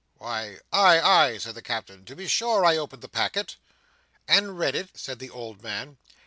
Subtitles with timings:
[0.15, 2.05] "Why, ay, ay," said the Captain.
[2.05, 3.57] "To be sure, I opened the packet."
[4.27, 5.97] "And read it?" said the old man.